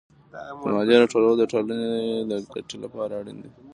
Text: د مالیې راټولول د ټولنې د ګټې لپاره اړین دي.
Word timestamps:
د 0.31 0.33
مالیې 0.75 0.95
راټولول 1.01 1.35
د 1.37 1.43
ټولنې 1.51 1.87
د 2.29 2.33
ګټې 2.53 2.77
لپاره 2.83 3.11
اړین 3.19 3.37
دي. 3.43 3.51